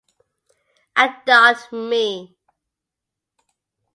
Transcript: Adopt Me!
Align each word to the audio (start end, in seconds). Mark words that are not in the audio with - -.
Adopt 1.03 1.71
Me! 1.89 2.35